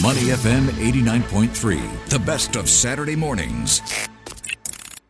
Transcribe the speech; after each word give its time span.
Money 0.00 0.20
FM 0.30 0.68
89.3, 0.68 2.08
the 2.08 2.18
best 2.20 2.56
of 2.56 2.70
Saturday 2.70 3.14
mornings. 3.14 3.80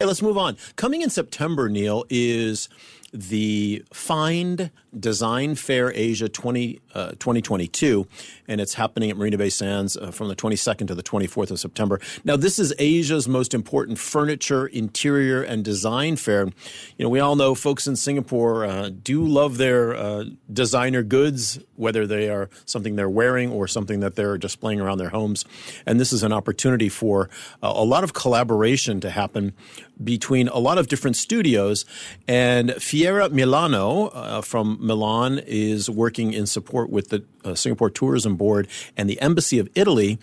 Hey, 0.01 0.07
let's 0.07 0.21
move 0.21 0.37
on. 0.37 0.57
Coming 0.75 1.03
in 1.03 1.09
September, 1.09 1.69
Neil, 1.69 2.05
is 2.11 2.69
the 3.13 3.85
Find 3.93 4.73
Design 4.99 5.55
Fair 5.55 5.93
Asia 5.95 6.29
20, 6.29 6.81
uh, 6.95 7.11
2022, 7.13 8.07
and 8.47 8.61
it's 8.61 8.75
happening 8.75 9.11
at 9.11 9.17
Marina 9.17 9.39
Bay 9.39 9.49
Sands 9.49 9.97
uh, 9.97 10.11
from 10.11 10.29
the 10.29 10.37
22nd 10.37 10.87
to 10.89 10.95
the 10.95 11.03
24th 11.03 11.51
of 11.51 11.59
September. 11.59 11.99
Now, 12.25 12.37
this 12.37 12.59
is 12.59 12.75
Asia's 12.79 13.27
most 13.27 13.55
important 13.55 13.99
furniture, 13.99 14.67
interior, 14.67 15.43
and 15.43 15.65
design 15.65 16.17
fair. 16.17 16.45
You 16.45 17.05
know, 17.05 17.09
we 17.09 17.21
all 17.21 17.37
know 17.37 17.55
folks 17.55 17.87
in 17.87 17.97
Singapore 17.97 18.67
uh, 18.67 18.91
do 18.91 19.25
love 19.25 19.57
their 19.57 19.95
uh, 19.95 20.25
designer 20.53 21.03
goods, 21.03 21.59
whether 21.77 22.07
they 22.07 22.29
are 22.29 22.51
something 22.67 22.97
they're 22.97 23.09
wearing 23.09 23.51
or 23.51 23.67
something 23.67 24.01
that 24.01 24.15
they're 24.15 24.37
displaying 24.37 24.81
around 24.81 24.99
their 24.99 25.11
homes. 25.11 25.45
And 25.87 25.99
this 25.99 26.13
is 26.13 26.23
an 26.23 26.33
opportunity 26.33 26.89
for 26.89 27.31
uh, 27.63 27.73
a 27.75 27.85
lot 27.85 28.05
of 28.05 28.13
collaboration 28.13 29.01
to 29.01 29.11
happen 29.11 29.55
between 30.03 30.49
a 30.49 30.59
lot 30.59 30.79
of 30.79 30.89
different 30.89 31.17
studios. 31.17 31.85
And 32.27 32.73
Fiera 32.75 33.29
Milano 33.31 34.09
uh, 34.09 34.41
from 34.43 34.79
Milan 34.83 35.41
is 35.47 35.89
working 35.89 36.33
in 36.33 36.47
support 36.47 36.91
with 36.91 37.09
the 37.09 37.25
uh, 37.45 37.55
Singapore 37.55 37.91
Tourism 37.91 38.37
Board 38.37 38.69
and 38.97 39.09
the 39.09 39.21
Embassy 39.21 39.59
of 39.59 39.69
Italy 39.75 40.19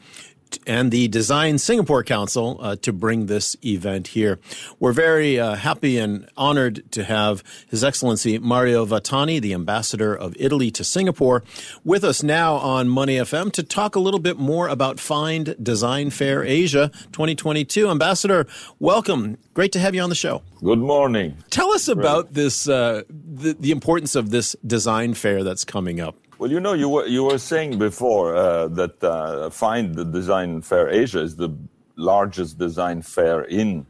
and 0.66 0.92
the 0.92 1.08
Design 1.08 1.58
Singapore 1.58 2.04
Council 2.04 2.58
uh, 2.62 2.76
to 2.78 2.94
bring 2.94 3.26
this 3.26 3.56
event 3.64 4.10
here. 4.10 4.40
We're 4.80 4.94
very 4.94 5.40
uh, 5.40 5.56
happy 5.56 5.98
and 5.98 6.30
honored 6.38 6.92
to 6.94 7.04
have 7.04 7.44
His 7.68 7.84
Excellency 7.84 8.40
Mario 8.40 8.86
Vattani, 8.86 9.42
the 9.42 9.54
ambassador 9.54 10.16
of 10.16 10.36
Italy 10.40 10.72
to 10.72 10.84
Singapore, 10.84 11.44
with 11.84 12.04
us 12.04 12.24
now 12.24 12.56
on 12.56 12.90
Money 12.90 13.18
FM 13.18 13.52
to 13.54 13.64
talk 13.64 13.96
a 13.96 14.00
little 14.00 14.20
bit 14.20 14.38
more 14.38 14.68
about 14.68 15.00
Find 15.00 15.56
Design 15.62 16.10
Fair 16.10 16.44
Asia 16.44 16.90
2022. 17.12 17.90
Ambassador, 17.90 18.48
welcome. 18.80 19.38
Great 19.54 19.72
to 19.74 19.80
have 19.80 19.94
you 19.96 20.02
on 20.02 20.10
the 20.10 20.16
show. 20.16 20.42
Good 20.64 20.80
morning. 20.80 21.38
Tell 21.50 21.72
us 21.72 21.88
about 21.88 22.34
this, 22.34 22.68
uh, 22.68 23.04
the, 23.10 23.54
the 23.60 23.72
importance 23.72 24.16
of 24.16 24.30
this 24.30 24.56
design 24.66 25.14
fair 25.14 25.44
that's 25.44 25.66
coming 25.66 26.00
up. 26.00 26.16
Well, 26.40 26.50
you 26.50 26.62
know, 26.62 26.72
you 26.72 26.88
were 26.88 27.06
you 27.06 27.26
were 27.26 27.38
saying 27.38 27.80
before 27.80 28.34
uh, 28.34 28.70
that 28.70 29.04
uh, 29.04 29.50
Find 29.50 29.94
the 29.94 30.06
Design 30.06 30.62
Fair 30.62 30.88
Asia 30.88 31.20
is 31.20 31.36
the 31.36 31.50
largest 31.98 32.58
design 32.58 33.02
fair 33.02 33.42
in 33.44 33.86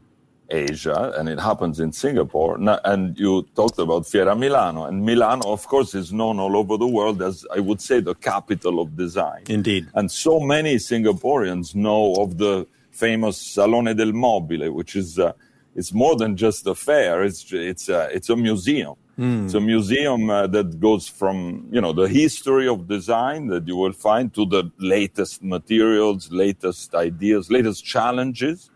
Asia, 0.50 1.14
and 1.16 1.28
it 1.28 1.38
happens 1.38 1.78
in 1.78 1.92
Singapore. 1.92 2.58
And 2.84 3.16
you 3.16 3.46
talked 3.54 3.78
about 3.78 4.04
Fiera 4.08 4.34
Milano, 4.34 4.86
and 4.86 5.06
Milano, 5.06 5.52
of 5.52 5.64
course, 5.68 5.94
is 5.94 6.12
known 6.12 6.40
all 6.40 6.56
over 6.56 6.76
the 6.76 6.88
world 6.88 7.22
as 7.22 7.46
I 7.54 7.60
would 7.60 7.80
say 7.80 8.00
the 8.00 8.16
capital 8.16 8.80
of 8.80 8.96
design. 8.96 9.44
Indeed. 9.48 9.86
And 9.94 10.10
so 10.10 10.40
many 10.40 10.74
Singaporeans 10.74 11.76
know 11.76 12.16
of 12.16 12.38
the 12.38 12.66
famous 12.90 13.36
Salone 13.36 13.94
del 13.96 14.10
Mobile, 14.12 14.72
which 14.72 14.96
is 14.96 15.20
uh, 15.20 15.34
it's 15.76 15.92
more 15.94 16.16
than 16.16 16.36
just 16.36 16.66
a 16.66 16.74
fair; 16.74 17.22
it's 17.22 17.52
it's 17.52 17.88
uh, 17.88 18.08
it's 18.10 18.28
a 18.28 18.34
museum. 18.34 18.96
Mm. 19.20 19.44
It's 19.44 19.54
a 19.54 19.60
museum 19.60 20.30
uh, 20.30 20.46
that 20.46 20.80
goes 20.80 21.06
from, 21.06 21.68
you 21.70 21.80
know, 21.82 21.92
the 21.92 22.08
history 22.08 22.66
of 22.66 22.88
design 22.88 23.48
that 23.48 23.68
you 23.68 23.76
will 23.76 23.92
find 23.92 24.32
to 24.32 24.46
the 24.46 24.72
latest 24.78 25.42
materials, 25.42 26.32
latest 26.32 26.94
ideas, 26.94 27.50
latest 27.50 27.84
challenges. 27.84 28.70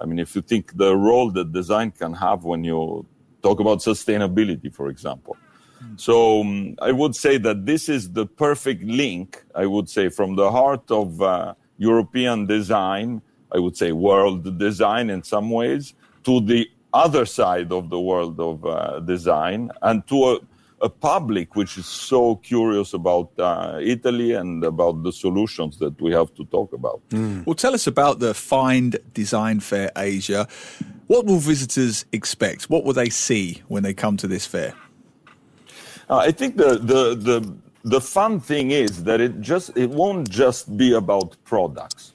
I 0.00 0.06
mean, 0.06 0.18
if 0.18 0.34
you 0.34 0.42
think 0.42 0.76
the 0.76 0.96
role 0.96 1.30
that 1.30 1.52
design 1.52 1.92
can 1.92 2.12
have 2.14 2.42
when 2.42 2.64
you 2.64 3.06
talk 3.40 3.60
about 3.60 3.78
sustainability, 3.78 4.74
for 4.74 4.88
example. 4.88 5.36
Mm. 5.80 6.00
So 6.00 6.40
um, 6.40 6.74
I 6.82 6.90
would 6.90 7.14
say 7.14 7.38
that 7.38 7.64
this 7.64 7.88
is 7.88 8.10
the 8.10 8.26
perfect 8.26 8.82
link, 8.82 9.44
I 9.54 9.66
would 9.66 9.88
say, 9.88 10.08
from 10.08 10.34
the 10.34 10.50
heart 10.50 10.90
of 10.90 11.22
uh, 11.22 11.54
European 11.78 12.46
design, 12.46 13.22
I 13.54 13.60
would 13.60 13.76
say 13.76 13.92
world 13.92 14.58
design 14.58 15.08
in 15.08 15.22
some 15.22 15.50
ways, 15.50 15.94
to 16.24 16.40
the 16.40 16.68
other 16.94 17.26
side 17.26 17.72
of 17.72 17.90
the 17.90 18.00
world 18.00 18.38
of 18.40 18.64
uh, 18.64 19.00
design 19.00 19.70
and 19.82 20.06
to 20.06 20.16
a, 20.24 20.38
a, 20.80 20.88
public 20.88 21.56
which 21.56 21.76
is 21.76 21.86
so 21.86 22.36
curious 22.36 22.94
about 22.94 23.30
uh, 23.38 23.78
Italy 23.82 24.32
and 24.32 24.62
about 24.62 25.02
the 25.02 25.12
solutions 25.12 25.78
that 25.78 26.00
we 26.00 26.12
have 26.12 26.32
to 26.34 26.44
talk 26.46 26.72
about. 26.72 27.00
Mm. 27.10 27.44
Well, 27.44 27.54
tell 27.54 27.74
us 27.74 27.86
about 27.86 28.20
the 28.20 28.32
Find 28.32 28.96
Design 29.12 29.58
Fair 29.60 29.90
Asia. 29.96 30.46
What 31.08 31.26
will 31.26 31.38
visitors 31.38 32.04
expect? 32.12 32.70
What 32.70 32.84
will 32.84 32.94
they 32.94 33.10
see 33.10 33.62
when 33.68 33.82
they 33.82 33.92
come 33.92 34.16
to 34.18 34.28
this 34.28 34.46
fair? 34.46 34.74
Uh, 36.08 36.18
I 36.18 36.30
think 36.30 36.56
the, 36.56 36.78
the, 36.78 37.14
the, 37.14 37.54
the 37.82 38.00
fun 38.00 38.38
thing 38.38 38.70
is 38.70 39.04
that 39.04 39.20
it 39.20 39.40
just 39.40 39.76
it 39.76 39.90
won't 39.90 40.30
just 40.30 40.76
be 40.76 40.92
about 40.92 41.36
products 41.44 42.13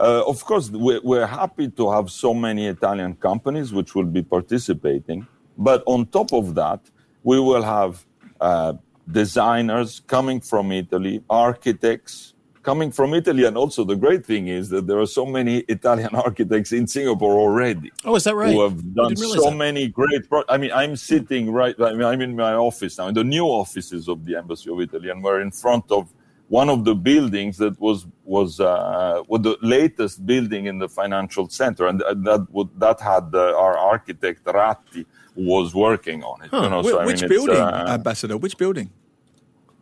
uh, 0.00 0.22
of 0.26 0.44
course, 0.44 0.70
we're 0.70 1.26
happy 1.26 1.68
to 1.68 1.90
have 1.90 2.10
so 2.10 2.32
many 2.32 2.66
Italian 2.66 3.14
companies 3.14 3.72
which 3.72 3.94
will 3.94 4.04
be 4.04 4.22
participating. 4.22 5.26
But 5.56 5.82
on 5.86 6.06
top 6.06 6.32
of 6.32 6.54
that, 6.54 6.80
we 7.24 7.40
will 7.40 7.62
have 7.62 8.06
uh, 8.40 8.74
designers 9.10 10.00
coming 10.06 10.40
from 10.40 10.70
Italy, 10.70 11.24
architects 11.28 12.34
coming 12.62 12.92
from 12.92 13.14
Italy. 13.14 13.44
And 13.44 13.56
also, 13.56 13.82
the 13.82 13.96
great 13.96 14.24
thing 14.24 14.48
is 14.48 14.68
that 14.68 14.86
there 14.86 15.00
are 15.00 15.06
so 15.06 15.26
many 15.26 15.58
Italian 15.76 16.14
architects 16.26 16.70
in 16.72 16.86
Singapore 16.86 17.34
already. 17.34 17.90
Oh, 18.04 18.14
is 18.14 18.24
that 18.24 18.36
right? 18.36 18.52
Who 18.52 18.62
have 18.62 18.94
done 18.94 19.16
so 19.16 19.50
that. 19.50 19.56
many 19.56 19.88
great 19.88 20.28
pro- 20.28 20.44
I 20.48 20.58
mean, 20.58 20.72
I'm 20.72 20.94
sitting 20.94 21.50
right, 21.50 21.74
I 21.80 21.92
mean, 21.94 22.04
I'm 22.04 22.20
in 22.20 22.36
my 22.36 22.54
office 22.54 22.98
now, 22.98 23.08
in 23.08 23.14
the 23.14 23.24
new 23.24 23.46
offices 23.46 24.08
of 24.08 24.24
the 24.26 24.36
Embassy 24.36 24.70
of 24.70 24.80
Italy, 24.80 25.08
and 25.08 25.24
we're 25.24 25.40
in 25.40 25.50
front 25.50 25.90
of 25.90 26.12
one 26.48 26.70
of 26.70 26.84
the 26.84 26.94
buildings 26.94 27.58
that 27.58 27.78
was 27.78 28.06
was 28.24 28.58
uh, 28.60 29.22
was 29.28 29.42
the 29.42 29.56
latest 29.62 30.24
building 30.24 30.66
in 30.66 30.78
the 30.78 30.88
financial 30.88 31.48
center, 31.48 31.86
and 31.86 32.00
that 32.00 32.46
would, 32.50 32.68
that 32.80 33.00
had 33.00 33.30
uh, 33.34 33.54
our 33.56 33.76
architect 33.76 34.44
Ratti 34.44 35.04
was 35.36 35.74
working 35.74 36.22
on 36.24 36.42
it. 36.42 36.50
Huh. 36.50 36.62
You 36.62 36.70
know, 36.70 36.82
so, 36.82 37.04
which 37.04 37.20
mean, 37.20 37.28
building, 37.28 37.56
uh, 37.56 37.86
Ambassador? 37.88 38.36
Which 38.38 38.56
building? 38.56 38.90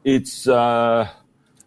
It's 0.04 0.48
uh, 0.48 1.08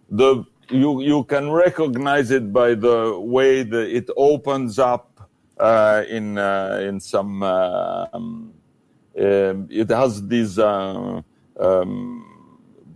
the 0.10 0.46
you 0.70 1.02
you 1.02 1.24
can 1.24 1.50
recognize 1.50 2.30
it 2.32 2.52
by 2.52 2.76
the 2.76 3.18
way 3.18 3.64
that 3.64 3.88
it 3.96 4.10
opens 4.18 4.80
up 4.80 5.30
uh, 5.60 6.04
in 6.10 6.38
uh, 6.38 6.80
in 6.84 7.00
some. 7.00 7.42
Um, 7.44 8.54
um, 9.20 9.68
it 9.70 9.90
has 9.90 10.28
these. 10.28 10.60
Um, 10.60 11.24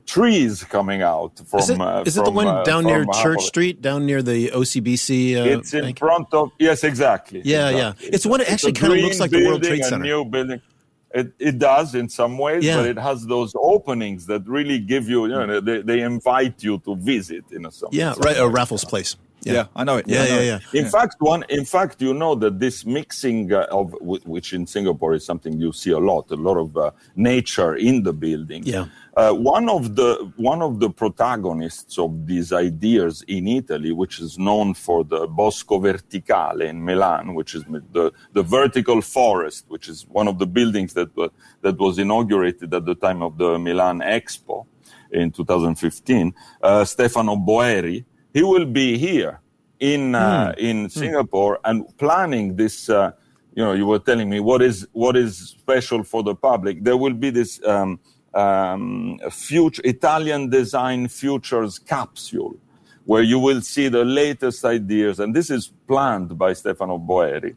trees 0.05 0.63
coming 0.63 1.01
out 1.01 1.39
from. 1.47 1.59
Is 1.59 1.69
it, 1.69 1.79
uh, 1.79 2.03
is 2.05 2.15
from, 2.15 2.23
it 2.23 2.25
the 2.25 2.31
one 2.31 2.47
uh, 2.47 2.63
down 2.63 2.85
near 2.85 3.05
Church 3.21 3.43
Street, 3.43 3.81
down 3.81 4.05
near 4.05 4.21
the 4.21 4.49
OCBC? 4.49 5.35
Uh, 5.35 5.59
it's 5.59 5.73
in 5.73 5.81
bank? 5.83 5.99
front 5.99 6.33
of 6.33 6.51
yes, 6.59 6.83
exactly. 6.83 7.41
Yeah, 7.43 7.69
exactly. 7.69 8.05
yeah. 8.05 8.13
It's 8.13 8.25
one. 8.25 8.41
It 8.41 8.51
actually 8.51 8.73
kind 8.73 8.93
of 8.93 8.99
looks 8.99 9.19
like 9.19 9.31
the 9.31 9.45
World 9.45 9.63
Trade 9.63 9.83
Center. 9.85 10.03
new 10.03 10.25
building. 10.25 10.61
It, 11.13 11.31
it 11.37 11.59
does 11.59 11.93
in 11.93 12.09
some 12.09 12.39
ways, 12.39 12.65
yeah. 12.65 12.77
but 12.77 12.87
it 12.87 12.97
has 12.97 13.27
those 13.27 13.53
openings 13.55 14.25
that 14.25 14.47
really 14.47 14.79
give 14.79 15.07
you, 15.07 15.27
you 15.27 15.45
know, 15.45 15.59
they, 15.59 15.83
they 15.83 16.01
invite 16.01 16.63
you 16.63 16.79
to 16.79 16.95
visit 16.95 17.43
in 17.51 17.67
a 17.67 17.71
some. 17.71 17.89
Yeah, 17.91 18.15
right. 18.17 18.35
A 18.37 18.47
Raffles 18.47 18.83
Place. 18.83 19.15
Yeah. 19.45 19.53
yeah. 19.53 19.65
I 19.75 19.83
know 19.83 19.97
it. 19.97 20.07
Yeah, 20.07 20.25
yeah, 20.25 20.39
yeah, 20.39 20.59
yeah. 20.73 20.79
In 20.81 20.89
fact, 20.89 21.15
one. 21.19 21.43
In 21.49 21.65
fact, 21.65 22.01
you 22.01 22.13
know 22.13 22.35
that 22.35 22.59
this 22.59 22.85
mixing 22.85 23.53
uh, 23.53 23.67
of 23.71 23.95
which 24.01 24.53
in 24.53 24.65
Singapore 24.65 25.13
is 25.13 25.25
something 25.25 25.59
you 25.59 25.71
see 25.73 25.91
a 25.91 25.99
lot, 25.99 26.31
a 26.31 26.35
lot 26.35 26.57
of 26.57 26.75
uh, 26.77 26.91
nature 27.15 27.75
in 27.75 28.03
the 28.03 28.13
building. 28.13 28.63
Yeah. 28.63 28.85
Uh, 29.15 29.31
one 29.31 29.69
of 29.69 29.95
the 29.95 30.31
one 30.37 30.61
of 30.61 30.79
the 30.79 30.89
protagonists 30.89 31.99
of 31.99 32.25
these 32.25 32.51
ideas 32.51 33.23
in 33.27 33.47
Italy, 33.47 33.91
which 33.91 34.19
is 34.19 34.39
known 34.39 34.73
for 34.73 35.03
the 35.03 35.27
Bosco 35.27 35.79
Verticale 35.79 36.67
in 36.67 36.83
Milan, 36.83 37.35
which 37.35 37.53
is 37.53 37.63
the, 37.91 38.11
the 38.31 38.41
vertical 38.41 39.01
forest, 39.01 39.65
which 39.67 39.87
is 39.87 40.07
one 40.07 40.27
of 40.27 40.39
the 40.39 40.47
buildings 40.47 40.93
that 40.95 41.15
uh, 41.17 41.29
that 41.61 41.77
was 41.77 41.99
inaugurated 41.99 42.73
at 42.73 42.85
the 42.85 42.95
time 42.95 43.21
of 43.21 43.37
the 43.37 43.59
Milan 43.59 43.99
Expo 43.99 44.65
in 45.11 45.31
2015. 45.31 46.33
Uh, 46.61 46.83
Stefano 46.83 47.35
Boeri, 47.35 48.03
he 48.33 48.43
will 48.43 48.65
be 48.65 48.97
here 48.97 49.39
in 49.79 50.11
mm. 50.11 50.57
in 50.57 50.87
mm. 50.87 50.91
Singapore 50.91 51.59
and 51.65 51.85
planning 51.97 52.55
this. 52.55 52.89
Uh, 52.89 53.11
you 53.55 53.63
know, 53.63 53.73
you 53.73 53.85
were 53.85 53.99
telling 53.99 54.29
me 54.29 54.39
what 54.39 54.61
is 54.61 54.87
what 54.93 55.15
is 55.15 55.37
special 55.37 56.03
for 56.03 56.23
the 56.23 56.35
public. 56.35 56.83
There 56.83 56.97
will 56.97 57.13
be 57.13 57.29
this. 57.29 57.63
Um, 57.65 57.99
um, 58.33 59.19
future 59.29 59.81
Italian 59.85 60.49
design 60.49 61.07
futures 61.07 61.79
capsule, 61.79 62.55
where 63.05 63.21
you 63.21 63.39
will 63.39 63.61
see 63.61 63.89
the 63.89 64.03
latest 64.03 64.65
ideas. 64.65 65.19
And 65.19 65.35
this 65.35 65.49
is 65.49 65.71
planned 65.87 66.37
by 66.37 66.53
Stefano 66.53 66.97
Boeri. 66.97 67.55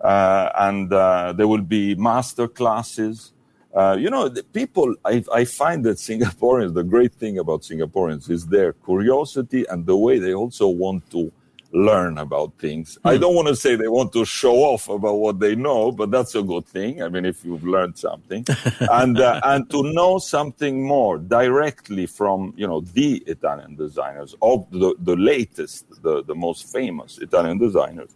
Uh, 0.00 0.50
and 0.56 0.92
uh, 0.92 1.32
there 1.32 1.48
will 1.48 1.62
be 1.62 1.94
master 1.94 2.46
classes. 2.46 3.32
Uh, 3.78 3.96
you 3.96 4.10
know, 4.10 4.28
the 4.28 4.42
people, 4.42 4.92
I, 5.04 5.24
I, 5.32 5.44
find 5.44 5.84
that 5.84 5.98
Singaporeans, 5.98 6.74
the 6.74 6.82
great 6.82 7.14
thing 7.14 7.38
about 7.38 7.62
Singaporeans 7.62 8.28
is 8.28 8.44
their 8.44 8.72
curiosity 8.72 9.64
and 9.70 9.86
the 9.86 9.96
way 9.96 10.18
they 10.18 10.34
also 10.34 10.66
want 10.66 11.08
to 11.12 11.32
learn 11.70 12.18
about 12.18 12.52
things. 12.58 12.98
I 13.04 13.18
don't 13.18 13.36
want 13.36 13.46
to 13.46 13.54
say 13.54 13.76
they 13.76 13.86
want 13.86 14.12
to 14.14 14.24
show 14.24 14.56
off 14.56 14.88
about 14.88 15.14
what 15.14 15.38
they 15.38 15.54
know, 15.54 15.92
but 15.92 16.10
that's 16.10 16.34
a 16.34 16.42
good 16.42 16.66
thing. 16.66 17.04
I 17.04 17.08
mean, 17.08 17.24
if 17.24 17.44
you've 17.44 17.62
learned 17.62 17.96
something, 17.96 18.44
and 18.80 19.20
uh, 19.20 19.40
and 19.44 19.70
to 19.70 19.84
know 19.92 20.18
something 20.18 20.84
more 20.84 21.18
directly 21.18 22.06
from 22.06 22.54
you 22.56 22.66
know 22.66 22.80
the 22.80 23.22
Italian 23.28 23.76
designers 23.76 24.34
of 24.42 24.66
the 24.72 24.96
the 24.98 25.14
latest, 25.14 26.02
the 26.02 26.24
the 26.24 26.34
most 26.34 26.72
famous 26.72 27.18
Italian 27.18 27.58
designers. 27.58 28.10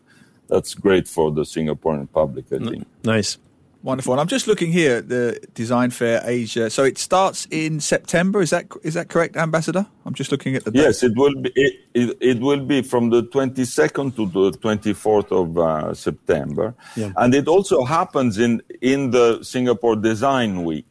That's 0.48 0.74
great 0.74 1.06
for 1.06 1.30
the 1.30 1.42
Singaporean 1.42 2.10
public, 2.10 2.46
I 2.52 2.58
think. 2.58 2.86
Nice. 3.04 3.38
Wonderful. 3.82 4.12
And 4.14 4.20
I'm 4.20 4.28
just 4.28 4.46
looking 4.46 4.70
here 4.70 4.98
at 4.98 5.08
the 5.08 5.40
Design 5.54 5.90
Fair 5.90 6.20
Asia. 6.24 6.70
So 6.70 6.84
it 6.84 6.98
starts 6.98 7.48
in 7.50 7.80
September. 7.80 8.40
Is 8.40 8.50
that 8.50 8.66
is 8.84 8.94
that 8.94 9.08
correct, 9.08 9.36
Ambassador? 9.36 9.86
I'm 10.06 10.14
just 10.14 10.30
looking 10.30 10.54
at 10.54 10.64
the. 10.64 10.70
Yes, 10.72 11.02
it 11.02 11.12
will 11.16 11.34
be. 11.34 11.50
It, 11.56 11.74
it, 11.94 12.16
it 12.20 12.40
will 12.40 12.64
be 12.64 12.82
from 12.82 13.10
the 13.10 13.24
22nd 13.24 14.14
to 14.16 14.26
the 14.26 14.56
24th 14.58 15.32
of 15.32 15.58
uh, 15.58 15.94
September, 15.94 16.74
Yeah. 16.96 17.10
and 17.16 17.34
it 17.34 17.48
also 17.48 17.84
happens 17.84 18.38
in 18.38 18.62
in 18.80 19.10
the 19.10 19.42
Singapore 19.42 19.96
Design 19.96 20.62
Week. 20.64 20.86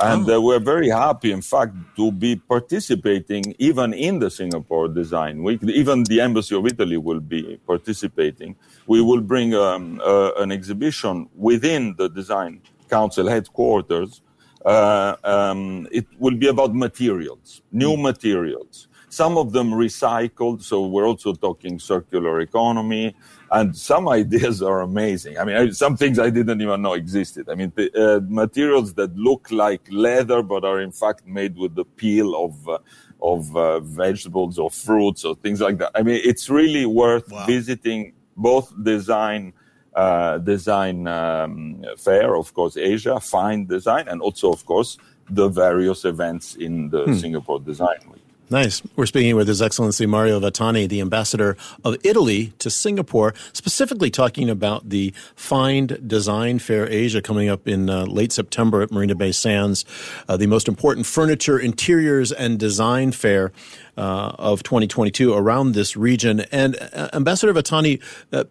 And 0.00 0.28
uh, 0.28 0.40
we're 0.42 0.58
very 0.58 0.88
happy, 0.88 1.30
in 1.30 1.40
fact, 1.40 1.74
to 1.96 2.10
be 2.10 2.36
participating 2.36 3.54
even 3.58 3.94
in 3.94 4.18
the 4.18 4.28
Singapore 4.28 4.88
Design 4.88 5.42
Week. 5.44 5.62
Even 5.62 6.02
the 6.02 6.20
Embassy 6.20 6.56
of 6.56 6.66
Italy 6.66 6.96
will 6.96 7.20
be 7.20 7.60
participating. 7.64 8.56
We 8.88 9.00
will 9.00 9.20
bring 9.20 9.54
um, 9.54 10.00
uh, 10.04 10.32
an 10.38 10.50
exhibition 10.50 11.28
within 11.36 11.94
the 11.96 12.08
Design 12.08 12.60
Council 12.90 13.28
headquarters. 13.28 14.20
Uh, 14.64 15.14
um, 15.22 15.86
it 15.92 16.06
will 16.18 16.36
be 16.36 16.48
about 16.48 16.74
materials, 16.74 17.62
new 17.70 17.96
materials. 17.96 18.88
Some 19.08 19.38
of 19.38 19.52
them 19.52 19.70
recycled, 19.70 20.62
so 20.62 20.86
we're 20.86 21.06
also 21.06 21.34
talking 21.34 21.78
circular 21.78 22.40
economy, 22.40 23.14
and 23.50 23.76
some 23.76 24.08
ideas 24.20 24.62
are 24.62 24.80
amazing. 24.80 25.38
I 25.38 25.44
mean, 25.44 25.56
I- 25.56 25.70
some 25.70 25.96
things 25.96 26.18
I 26.18 26.30
didn't 26.30 26.60
even 26.60 26.82
know 26.82 26.94
existed. 26.94 27.48
I 27.48 27.54
mean, 27.54 27.72
the, 27.76 27.86
uh, 27.94 28.20
materials 28.28 28.94
that 28.94 29.14
look 29.16 29.50
like 29.50 29.82
leather 29.90 30.42
but 30.42 30.64
are 30.64 30.80
in 30.80 30.92
fact 30.92 31.26
made 31.26 31.56
with 31.56 31.74
the 31.74 31.84
peel 31.84 32.34
of 32.44 32.68
uh, 32.68 32.78
of 33.22 33.56
uh, 33.56 33.80
vegetables 33.80 34.58
or 34.58 34.70
fruits 34.70 35.24
or 35.24 35.34
things 35.36 35.60
like 35.60 35.78
that. 35.78 35.90
I 35.94 36.02
mean, 36.02 36.20
it's 36.24 36.50
really 36.50 36.84
worth 36.84 37.30
visiting 37.46 38.12
both 38.36 38.72
design. 38.82 39.52
Uh, 39.96 40.38
design 40.38 41.06
um, 41.06 41.84
fair, 41.96 42.34
of 42.34 42.52
course, 42.52 42.76
Asia, 42.76 43.20
fine 43.20 43.64
design, 43.64 44.08
and 44.08 44.20
also, 44.20 44.50
of 44.50 44.66
course, 44.66 44.98
the 45.30 45.46
various 45.48 46.04
events 46.04 46.56
in 46.56 46.90
the 46.90 47.04
Singapore 47.14 47.60
Design 47.60 48.00
Week. 48.12 48.20
Nice. 48.50 48.82
We're 48.94 49.06
speaking 49.06 49.36
with 49.36 49.48
His 49.48 49.62
Excellency 49.62 50.04
Mario 50.04 50.38
Vattani, 50.38 50.86
the 50.86 51.00
ambassador 51.00 51.56
of 51.82 51.96
Italy 52.04 52.52
to 52.58 52.68
Singapore, 52.68 53.32
specifically 53.54 54.10
talking 54.10 54.50
about 54.50 54.90
the 54.90 55.14
Find 55.34 56.06
Design 56.06 56.58
Fair 56.58 56.86
Asia 56.86 57.22
coming 57.22 57.48
up 57.48 57.66
in 57.66 57.88
uh, 57.88 58.04
late 58.04 58.32
September 58.32 58.82
at 58.82 58.92
Marina 58.92 59.14
Bay 59.14 59.32
Sands, 59.32 59.86
uh, 60.28 60.36
the 60.36 60.46
most 60.46 60.68
important 60.68 61.06
furniture, 61.06 61.58
interiors, 61.58 62.32
and 62.32 62.58
design 62.58 63.12
fair 63.12 63.50
uh, 63.96 64.32
of 64.38 64.62
2022 64.62 65.32
around 65.32 65.72
this 65.72 65.96
region. 65.96 66.40
And 66.52 66.76
uh, 66.92 67.08
Ambassador 67.14 67.54
Vattani, 67.54 68.02
uh, 68.30 68.44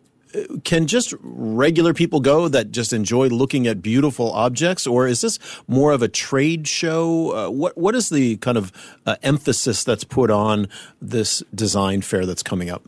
can 0.64 0.88
just 0.88 1.14
regular 1.22 1.94
people 1.94 2.20
go 2.20 2.48
that 2.48 2.72
just 2.72 2.94
enjoy 2.94 3.28
looking 3.28 3.68
at 3.68 3.82
beautiful 3.82 4.32
objects, 4.32 4.88
or 4.88 5.08
is 5.08 5.22
this 5.22 5.40
more 5.68 5.92
of 5.92 6.02
a 6.02 6.08
trade 6.08 6.68
show? 6.68 7.32
Uh, 7.36 7.50
what 7.50 7.78
what 7.78 7.96
is 7.96 8.10
the 8.10 8.38
kind 8.38 8.58
of 8.58 8.72
uh, 9.06 9.16
emphasis 9.24 9.84
that's 9.84 10.04
put 10.04 10.32
on 10.32 10.68
this 11.02 11.44
design 11.54 12.02
fair 12.02 12.26
that's 12.26 12.44
coming 12.44 12.70
up? 12.70 12.84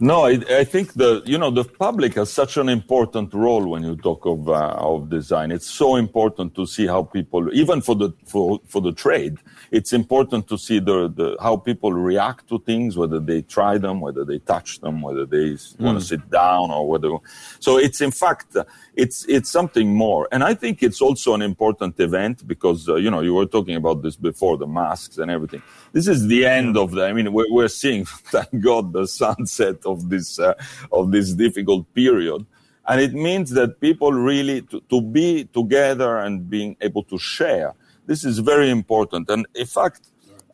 No, 0.00 0.26
I, 0.26 0.38
I 0.48 0.62
think 0.62 0.94
the 0.94 1.22
you 1.24 1.38
know 1.38 1.50
the 1.50 1.64
public 1.64 2.14
has 2.14 2.30
such 2.30 2.56
an 2.56 2.68
important 2.68 3.34
role 3.34 3.66
when 3.66 3.82
you 3.82 3.96
talk 3.96 4.24
of 4.26 4.48
uh, 4.48 4.76
of 4.78 5.10
design. 5.10 5.50
It's 5.50 5.66
so 5.66 5.96
important 5.96 6.54
to 6.54 6.66
see 6.66 6.86
how 6.86 7.02
people, 7.02 7.52
even 7.52 7.80
for 7.80 7.96
the 7.96 8.10
for 8.24 8.60
for 8.68 8.80
the 8.80 8.92
trade, 8.92 9.38
it's 9.72 9.92
important 9.92 10.46
to 10.48 10.56
see 10.56 10.78
the, 10.78 11.08
the 11.08 11.36
how 11.40 11.56
people 11.56 11.92
react 11.92 12.48
to 12.50 12.60
things, 12.60 12.96
whether 12.96 13.18
they 13.18 13.42
try 13.42 13.76
them, 13.76 14.00
whether 14.00 14.24
they 14.24 14.38
touch 14.38 14.80
them, 14.80 15.02
whether 15.02 15.26
they 15.26 15.56
want 15.80 15.98
to 15.98 16.04
sit 16.04 16.30
down 16.30 16.70
or 16.70 16.88
whether. 16.88 17.10
So 17.58 17.76
it's 17.76 18.00
in 18.00 18.12
fact 18.12 18.56
it's 18.94 19.24
it's 19.28 19.50
something 19.50 19.92
more, 19.92 20.28
and 20.30 20.44
I 20.44 20.54
think 20.54 20.80
it's 20.80 21.00
also 21.00 21.34
an 21.34 21.42
important 21.42 21.98
event 21.98 22.46
because 22.46 22.88
uh, 22.88 22.94
you 22.94 23.10
know 23.10 23.20
you 23.20 23.34
were 23.34 23.46
talking 23.46 23.74
about 23.74 24.02
this 24.02 24.14
before 24.14 24.58
the 24.58 24.66
masks 24.68 25.18
and 25.18 25.28
everything. 25.28 25.62
This 25.92 26.06
is 26.06 26.28
the 26.28 26.46
end 26.46 26.76
of 26.76 26.92
the. 26.92 27.04
I 27.04 27.12
mean, 27.12 27.32
we're, 27.32 27.50
we're 27.50 27.68
seeing, 27.68 28.04
thank 28.34 28.60
God, 28.60 28.92
the 28.92 29.06
sunset 29.06 29.84
of 29.92 30.08
this 30.12 30.38
uh, 30.38 30.54
of 30.98 31.04
this 31.14 31.26
difficult 31.44 31.82
period, 31.94 32.40
and 32.88 32.96
it 33.06 33.14
means 33.28 33.48
that 33.58 33.80
people 33.80 34.10
really 34.30 34.58
to, 34.70 34.78
to 34.92 34.98
be 35.18 35.28
together 35.58 36.10
and 36.24 36.34
being 36.54 36.72
able 36.86 37.04
to 37.12 37.18
share. 37.18 37.70
This 38.10 38.24
is 38.30 38.36
very 38.52 38.70
important, 38.80 39.24
and 39.34 39.42
in 39.54 39.66
fact, 39.78 40.00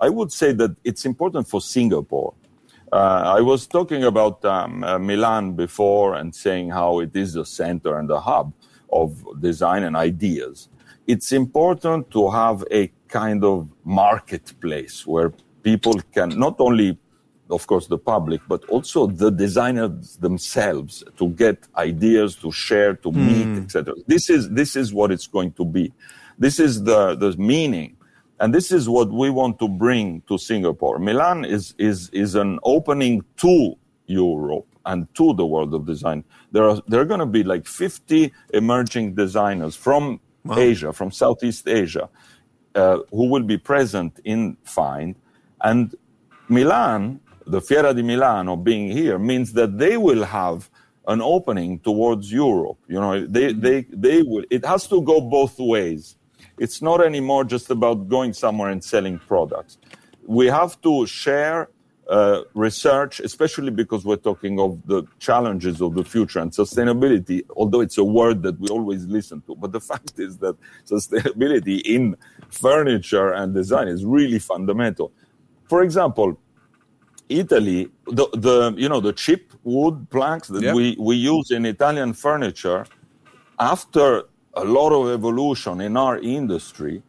I 0.06 0.08
would 0.16 0.32
say 0.40 0.50
that 0.60 0.72
it's 0.88 1.04
important 1.12 1.44
for 1.52 1.60
Singapore. 1.60 2.32
Uh, 2.92 3.38
I 3.38 3.40
was 3.40 3.66
talking 3.66 4.04
about 4.04 4.44
um, 4.44 4.84
uh, 4.84 4.98
Milan 4.98 5.54
before 5.54 6.14
and 6.14 6.28
saying 6.34 6.70
how 6.70 7.00
it 7.00 7.14
is 7.16 7.32
the 7.32 7.44
center 7.44 7.98
and 7.98 8.08
the 8.08 8.20
hub 8.20 8.52
of 8.92 9.08
design 9.40 9.82
and 9.82 9.96
ideas. 9.96 10.68
It's 11.06 11.32
important 11.32 12.10
to 12.12 12.30
have 12.30 12.64
a 12.70 12.90
kind 13.08 13.44
of 13.44 13.68
marketplace 13.84 15.06
where 15.06 15.32
people 15.62 15.94
can 16.12 16.28
not 16.38 16.56
only, 16.60 16.98
of 17.54 17.66
course, 17.66 17.86
the 17.86 17.98
public, 17.98 18.40
but 18.48 18.64
also 18.66 19.06
the 19.06 19.30
designers 19.30 20.16
themselves 20.16 21.04
to 21.18 21.28
get 21.30 21.58
ideas, 21.76 22.36
to 22.36 22.50
share, 22.52 22.94
to 22.94 23.12
meet, 23.12 23.62
etc. 23.62 23.94
This 24.06 24.28
is 24.28 24.50
this 24.50 24.76
is 24.76 24.92
what 24.92 25.10
it's 25.10 25.26
going 25.26 25.52
to 25.52 25.64
be. 25.64 25.92
This 26.38 26.58
is 26.58 26.84
the 26.84 27.14
the 27.14 27.36
meaning. 27.36 27.96
And 28.40 28.54
this 28.54 28.72
is 28.72 28.88
what 28.88 29.10
we 29.10 29.30
want 29.30 29.58
to 29.60 29.68
bring 29.68 30.22
to 30.28 30.38
Singapore. 30.38 30.98
Milan 30.98 31.44
is, 31.44 31.74
is, 31.78 32.10
is 32.10 32.34
an 32.34 32.58
opening 32.64 33.24
to 33.38 33.74
Europe 34.06 34.66
and 34.86 35.12
to 35.14 35.32
the 35.34 35.46
world 35.46 35.72
of 35.72 35.86
design. 35.86 36.24
There 36.52 36.68
are, 36.68 36.82
there 36.88 37.00
are 37.00 37.04
going 37.04 37.20
to 37.20 37.26
be 37.26 37.44
like 37.44 37.66
50 37.66 38.32
emerging 38.52 39.14
designers 39.14 39.76
from 39.76 40.20
Asia, 40.50 40.92
from 40.92 41.10
Southeast 41.10 41.68
Asia, 41.68 42.08
uh, 42.74 42.98
who 43.10 43.28
will 43.28 43.44
be 43.44 43.56
present 43.56 44.20
in 44.24 44.56
Find. 44.64 45.14
And 45.62 45.94
Milan, 46.48 47.20
the 47.46 47.60
Fiera 47.60 47.92
di 47.92 48.02
Milano 48.02 48.56
being 48.56 48.90
here 48.90 49.18
means 49.18 49.52
that 49.52 49.78
they 49.78 49.96
will 49.96 50.24
have 50.24 50.70
an 51.06 51.20
opening 51.20 51.78
towards 51.80 52.32
Europe. 52.32 52.78
You 52.88 53.00
know, 53.00 53.26
they, 53.26 53.52
they, 53.52 53.82
they 53.90 54.22
will, 54.22 54.44
it 54.50 54.64
has 54.64 54.86
to 54.88 55.02
go 55.02 55.20
both 55.20 55.58
ways. 55.58 56.16
It's 56.58 56.80
not 56.80 57.04
anymore 57.04 57.44
just 57.44 57.70
about 57.70 58.08
going 58.08 58.32
somewhere 58.32 58.70
and 58.70 58.82
selling 58.82 59.18
products. 59.18 59.78
We 60.26 60.46
have 60.46 60.80
to 60.82 61.06
share 61.06 61.68
uh, 62.08 62.42
research, 62.54 63.20
especially 63.20 63.70
because 63.70 64.04
we're 64.04 64.16
talking 64.16 64.60
of 64.60 64.86
the 64.86 65.04
challenges 65.18 65.80
of 65.80 65.94
the 65.94 66.04
future 66.04 66.38
and 66.38 66.50
sustainability, 66.50 67.42
although 67.56 67.80
it's 67.80 67.98
a 67.98 68.04
word 68.04 68.42
that 68.42 68.58
we 68.60 68.68
always 68.68 69.06
listen 69.06 69.42
to. 69.42 69.54
But 69.56 69.72
the 69.72 69.80
fact 69.90 70.18
is 70.18 70.38
that 70.38 70.56
sustainability 70.86 71.82
in 71.82 72.16
furniture 72.50 73.32
and 73.32 73.54
design 73.54 73.88
is 73.88 74.04
really 74.04 74.38
fundamental. 74.38 75.12
For 75.68 75.82
example, 75.82 76.38
Italy, 77.28 77.88
the, 78.06 78.28
the 78.34 78.74
you 78.76 78.88
know 78.88 79.00
the 79.00 79.12
cheap 79.12 79.52
wood 79.64 80.06
planks 80.10 80.48
that 80.48 80.62
Yeah. 80.62 80.74
we, 80.74 80.96
we 80.98 81.16
use 81.16 81.50
in 81.50 81.64
Italian 81.66 82.12
furniture, 82.12 82.84
after 83.58 84.24
a 84.54 84.64
lot 84.64 84.92
of 84.92 85.08
evolution 85.12 85.80
in 85.80 85.96
our 85.96 86.18
industry, 86.18 87.02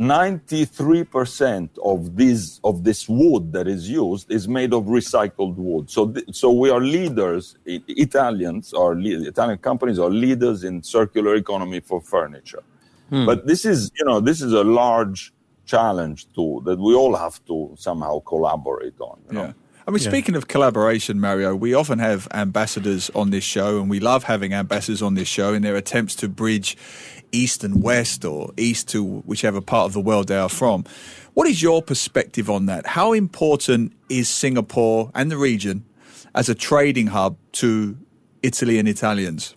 93% 0.00 1.68
of 1.84 2.16
this 2.16 2.58
of 2.64 2.82
this 2.82 3.08
wood 3.08 3.52
that 3.52 3.68
is 3.68 3.88
used 3.88 4.30
is 4.30 4.48
made 4.48 4.72
of 4.74 4.84
recycled 4.84 5.54
wood. 5.56 5.88
So 5.90 6.08
th- 6.08 6.26
so 6.32 6.50
we 6.50 6.70
are 6.70 6.80
leaders. 6.80 7.56
Italians 7.66 8.72
are 8.74 8.98
Italian 8.98 9.58
companies 9.58 9.98
are 9.98 10.10
leaders 10.10 10.64
in 10.64 10.82
circular 10.82 11.36
economy 11.36 11.80
for 11.80 12.00
furniture. 12.00 12.62
Hmm. 13.10 13.26
But 13.26 13.46
this 13.46 13.64
is 13.64 13.92
you 13.98 14.04
know 14.04 14.18
this 14.20 14.40
is 14.42 14.52
a 14.52 14.64
large 14.64 15.32
challenge 15.64 16.26
too 16.32 16.62
that 16.64 16.78
we 16.78 16.94
all 16.94 17.14
have 17.16 17.44
to 17.46 17.74
somehow 17.78 18.20
collaborate 18.20 19.00
on. 19.00 19.20
You 19.28 19.32
know? 19.32 19.44
Yeah. 19.44 19.52
I 19.86 19.90
mean, 19.90 19.98
speaking 19.98 20.34
of 20.34 20.48
collaboration, 20.48 21.20
Mario, 21.20 21.54
we 21.54 21.74
often 21.74 21.98
have 21.98 22.26
ambassadors 22.32 23.10
on 23.10 23.28
this 23.28 23.44
show, 23.44 23.80
and 23.80 23.90
we 23.90 24.00
love 24.00 24.24
having 24.24 24.54
ambassadors 24.54 25.02
on 25.02 25.12
this 25.12 25.28
show 25.28 25.52
in 25.52 25.60
their 25.60 25.76
attempts 25.76 26.14
to 26.16 26.28
bridge 26.28 26.78
east 27.32 27.62
and 27.64 27.82
west 27.82 28.24
or 28.24 28.50
east 28.56 28.88
to 28.90 29.04
whichever 29.26 29.60
part 29.60 29.86
of 29.86 29.92
the 29.92 30.00
world 30.00 30.28
they 30.28 30.38
are 30.38 30.48
from. 30.48 30.84
What 31.34 31.46
is 31.48 31.62
your 31.62 31.82
perspective 31.82 32.48
on 32.48 32.64
that? 32.66 32.86
How 32.86 33.12
important 33.12 33.92
is 34.08 34.28
Singapore 34.28 35.10
and 35.14 35.30
the 35.30 35.36
region 35.36 35.84
as 36.34 36.48
a 36.48 36.54
trading 36.54 37.08
hub 37.08 37.36
to 37.52 37.98
Italy 38.42 38.78
and 38.78 38.88
Italians? 38.88 39.54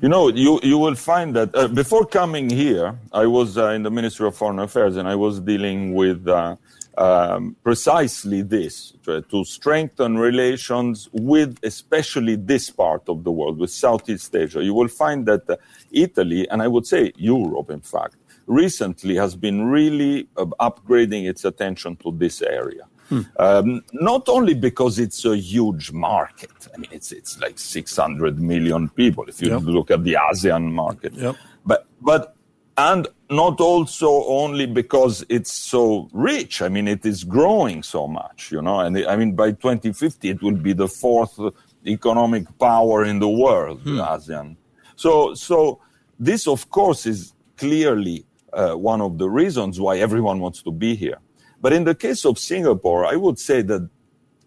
You 0.00 0.08
know, 0.08 0.28
you, 0.28 0.60
you 0.62 0.78
will 0.78 0.94
find 0.94 1.34
that 1.34 1.52
uh, 1.56 1.66
before 1.66 2.06
coming 2.06 2.48
here, 2.48 2.96
I 3.12 3.26
was 3.26 3.58
uh, 3.58 3.70
in 3.70 3.82
the 3.82 3.90
Ministry 3.90 4.28
of 4.28 4.36
Foreign 4.36 4.60
Affairs 4.60 4.96
and 4.96 5.08
I 5.08 5.16
was 5.16 5.40
dealing 5.40 5.92
with 5.92 6.28
uh, 6.28 6.54
um, 6.96 7.56
precisely 7.64 8.42
this 8.42 8.92
to 9.04 9.44
strengthen 9.44 10.16
relations 10.16 11.08
with 11.12 11.58
especially 11.64 12.36
this 12.36 12.70
part 12.70 13.08
of 13.08 13.24
the 13.24 13.32
world, 13.32 13.58
with 13.58 13.70
Southeast 13.70 14.36
Asia. 14.36 14.62
You 14.62 14.72
will 14.72 14.86
find 14.86 15.26
that 15.26 15.50
uh, 15.50 15.56
Italy, 15.90 16.48
and 16.48 16.62
I 16.62 16.68
would 16.68 16.86
say 16.86 17.12
Europe, 17.16 17.68
in 17.68 17.80
fact, 17.80 18.14
recently 18.46 19.16
has 19.16 19.34
been 19.34 19.64
really 19.64 20.28
uh, 20.36 20.44
upgrading 20.60 21.28
its 21.28 21.44
attention 21.44 21.96
to 21.96 22.12
this 22.12 22.40
area. 22.40 22.84
Hmm. 23.08 23.20
Um, 23.38 23.84
not 23.92 24.28
only 24.28 24.54
because 24.54 24.98
it's 24.98 25.24
a 25.24 25.36
huge 25.36 25.92
market, 25.92 26.50
I 26.74 26.78
mean, 26.78 26.90
it's, 26.92 27.12
it's 27.12 27.40
like 27.40 27.58
600 27.58 28.38
million 28.38 28.88
people 28.90 29.24
if 29.28 29.40
you 29.40 29.50
yep. 29.50 29.62
look 29.62 29.90
at 29.90 30.04
the 30.04 30.14
ASEAN 30.14 30.72
market, 30.72 31.14
yep. 31.14 31.36
but, 31.64 31.86
but 32.00 32.34
and 32.76 33.08
not 33.28 33.60
also 33.60 34.24
only 34.26 34.66
because 34.66 35.24
it's 35.28 35.52
so 35.52 36.08
rich. 36.12 36.62
I 36.62 36.68
mean, 36.68 36.86
it 36.86 37.04
is 37.04 37.24
growing 37.24 37.82
so 37.82 38.06
much, 38.06 38.52
you 38.52 38.62
know. 38.62 38.80
And 38.80 38.96
I 39.06 39.16
mean, 39.16 39.34
by 39.34 39.50
2050, 39.50 40.28
it 40.28 40.42
will 40.42 40.56
be 40.56 40.72
the 40.72 40.86
fourth 40.86 41.38
economic 41.86 42.46
power 42.58 43.04
in 43.04 43.18
the 43.18 43.28
world, 43.28 43.80
hmm. 43.82 43.98
ASEAN. 43.98 44.56
So, 44.96 45.34
so 45.34 45.80
this, 46.18 46.46
of 46.46 46.70
course, 46.70 47.06
is 47.06 47.34
clearly 47.56 48.24
uh, 48.52 48.74
one 48.74 49.00
of 49.00 49.18
the 49.18 49.28
reasons 49.28 49.80
why 49.80 49.98
everyone 49.98 50.38
wants 50.38 50.62
to 50.62 50.70
be 50.70 50.94
here. 50.94 51.18
But 51.60 51.72
in 51.72 51.84
the 51.84 51.94
case 51.94 52.24
of 52.24 52.38
Singapore, 52.38 53.04
I 53.06 53.16
would 53.16 53.38
say 53.38 53.62
that, 53.62 53.88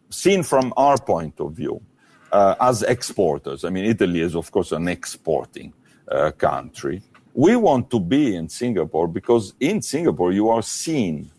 seen 0.09 0.43
from 0.43 0.73
our 0.75 0.97
point 0.97 1.39
of 1.39 1.53
view, 1.53 1.81
uh, 2.31 2.55
as 2.59 2.83
exporters, 2.83 3.63
I 3.63 3.69
mean, 3.69 3.85
Italy 3.85 4.21
is, 4.21 4.35
of 4.35 4.51
course, 4.51 4.71
an 4.71 4.87
exporting 4.87 5.73
uh, 6.09 6.31
country 6.31 7.01
we 7.33 7.55
want 7.55 7.89
to 7.91 7.99
be 7.99 8.35
in 8.35 8.49
Singapore 8.49 9.07
because 9.07 9.53
in 9.59 9.81
Singapore 9.81 10.31
you 10.31 10.49
are 10.49 10.61
seen. 10.61 11.31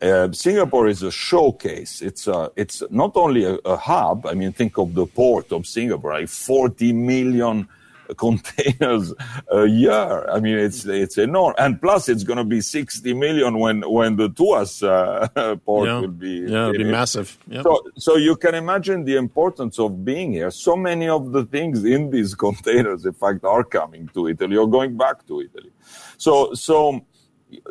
Uh, 0.00 0.30
Singapore 0.32 0.88
is 0.88 1.02
a 1.02 1.10
showcase. 1.10 2.02
It's 2.02 2.26
a, 2.26 2.50
it's 2.54 2.82
not 2.90 3.12
only 3.16 3.44
a, 3.44 3.54
a, 3.64 3.76
hub. 3.76 4.26
I 4.26 4.34
mean, 4.34 4.52
think 4.52 4.76
of 4.76 4.94
the 4.94 5.06
port 5.06 5.52
of 5.52 5.66
Singapore, 5.66 6.12
like 6.12 6.28
40 6.28 6.92
million 6.92 7.68
containers 8.16 9.12
a 9.50 9.66
year. 9.66 10.28
I 10.30 10.40
mean, 10.40 10.58
it's 10.58 10.84
it's 10.84 11.18
enormous, 11.18 11.56
and 11.58 11.80
plus 11.80 12.08
it's 12.08 12.24
going 12.24 12.38
to 12.38 12.44
be 12.44 12.60
60 12.60 13.12
million 13.14 13.58
when 13.58 13.82
when 13.90 14.16
the 14.16 14.28
Tuas 14.28 14.82
uh, 14.82 15.56
port 15.64 15.88
yeah. 15.88 16.00
will 16.00 16.08
be. 16.08 16.44
Yeah, 16.48 16.68
it'll 16.70 16.78
be 16.78 16.84
massive. 16.84 17.36
Yep. 17.48 17.62
So 17.62 17.82
so 17.96 18.16
you 18.16 18.36
can 18.36 18.54
imagine 18.54 19.04
the 19.04 19.16
importance 19.16 19.78
of 19.78 20.04
being 20.04 20.32
here. 20.32 20.50
So 20.50 20.76
many 20.76 21.08
of 21.08 21.32
the 21.32 21.44
things 21.44 21.84
in 21.84 22.10
these 22.10 22.34
containers, 22.46 23.04
in 23.06 23.12
fact, 23.12 23.44
are 23.44 23.64
coming 23.64 24.08
to 24.14 24.28
Italy 24.28 24.56
or 24.56 24.68
going 24.68 24.96
back 24.96 25.26
to 25.26 25.40
Italy. 25.40 25.72
So 26.16 26.54
so 26.54 27.04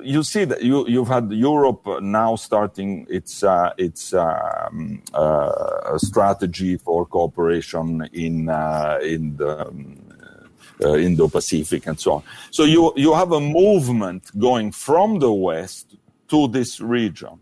you 0.02 0.24
see 0.24 0.46
that 0.46 0.64
you 0.64 0.88
you've 0.88 1.08
had 1.08 1.32
Europe 1.32 1.86
now 2.02 2.36
starting 2.36 3.06
its 3.10 3.44
uh, 3.44 3.74
its 3.78 4.14
um, 4.14 5.02
uh, 5.14 5.98
strategy 5.98 6.78
for 6.78 7.06
cooperation 7.06 8.08
in 8.14 8.50
uh, 8.50 9.00
in 9.02 9.36
the 9.38 9.68
um, 9.68 9.98
uh, 10.84 10.96
Indo-Pacific 10.96 11.88
and 11.88 12.00
so 12.00 12.14
on. 12.14 12.24
So 12.52 12.64
you 12.64 12.94
you 12.96 13.14
have 13.14 13.32
a 13.32 13.40
movement 13.40 14.24
going 14.38 14.72
from 14.72 15.20
the 15.20 15.32
west 15.32 15.96
to 16.30 16.48
this 16.48 16.80
region, 16.80 17.40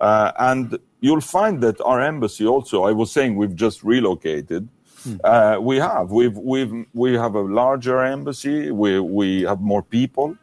uh, 0.00 0.32
and 0.38 0.78
you'll 1.00 1.20
find 1.20 1.62
that 1.62 1.80
our 1.80 2.00
embassy 2.00 2.46
also. 2.46 2.84
I 2.84 2.92
was 2.92 3.12
saying 3.12 3.36
we've 3.36 3.54
just 3.54 3.82
relocated. 3.82 4.68
Hmm. 5.04 5.16
Uh, 5.22 5.58
we 5.60 5.76
have 5.76 6.10
we've 6.10 6.36
we've 6.36 6.86
we 6.92 7.14
have 7.14 7.34
a 7.34 7.40
larger 7.40 8.02
embassy. 8.02 8.70
We 8.70 9.00
we 9.00 9.42
have 9.42 9.60
more 9.60 9.82
people. 9.82 10.36